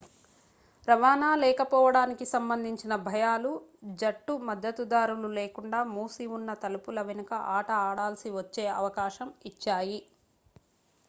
[0.87, 3.51] రవాణా లేకపోవడానికి సంబంధించిన భయాలు
[4.01, 10.01] జట్టు మద్దతుదారులు లేకుండా మూసిఉన్న తలుపుల వెనుక ఆట ఆడాల్సి వచ్చే అవకాశం ఇచ్చాయి